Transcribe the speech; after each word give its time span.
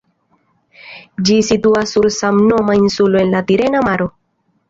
Ĝi 1.27 1.35
situas 1.49 1.93
sur 1.97 2.09
samnoma 2.17 2.77
insulo 2.79 3.23
en 3.27 3.31
la 3.37 3.43
Tirena 3.51 3.83
Maro. 3.91 4.09